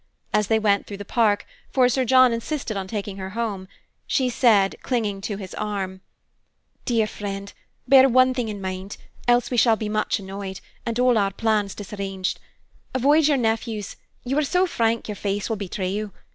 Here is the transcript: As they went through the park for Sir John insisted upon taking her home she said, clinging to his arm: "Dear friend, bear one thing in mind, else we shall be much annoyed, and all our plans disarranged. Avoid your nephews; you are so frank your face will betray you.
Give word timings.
As 0.33 0.47
they 0.47 0.57
went 0.57 0.87
through 0.87 0.97
the 0.97 1.05
park 1.05 1.45
for 1.69 1.87
Sir 1.87 2.05
John 2.05 2.33
insisted 2.33 2.75
upon 2.75 2.87
taking 2.87 3.17
her 3.17 3.29
home 3.37 3.67
she 4.07 4.29
said, 4.31 4.75
clinging 4.81 5.21
to 5.21 5.37
his 5.37 5.53
arm: 5.53 6.01
"Dear 6.85 7.05
friend, 7.05 7.53
bear 7.87 8.09
one 8.09 8.33
thing 8.33 8.49
in 8.49 8.59
mind, 8.59 8.97
else 9.27 9.51
we 9.51 9.57
shall 9.57 9.75
be 9.75 9.89
much 9.89 10.17
annoyed, 10.17 10.59
and 10.87 10.97
all 10.99 11.19
our 11.19 11.29
plans 11.31 11.75
disarranged. 11.75 12.39
Avoid 12.95 13.27
your 13.27 13.37
nephews; 13.37 13.95
you 14.23 14.35
are 14.39 14.43
so 14.43 14.65
frank 14.65 15.07
your 15.07 15.13
face 15.15 15.49
will 15.51 15.55
betray 15.55 15.89
you. 15.89 16.11